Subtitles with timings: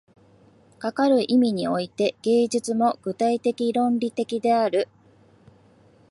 [0.79, 4.89] かかる意味において、芸術も具体的論理的である。